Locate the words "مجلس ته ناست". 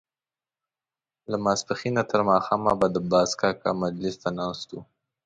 3.83-4.67